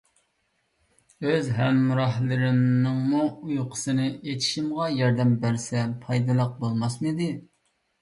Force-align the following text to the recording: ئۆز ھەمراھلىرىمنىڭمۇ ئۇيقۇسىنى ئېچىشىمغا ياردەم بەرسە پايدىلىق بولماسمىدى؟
ئۆز 1.31 1.49
ھەمراھلىرىمنىڭمۇ 1.57 3.21
ئۇيقۇسىنى 3.29 4.09
ئېچىشىمغا 4.19 4.91
ياردەم 4.99 5.39
بەرسە 5.47 5.89
پايدىلىق 6.05 6.61
بولماسمىدى؟ 6.67 7.33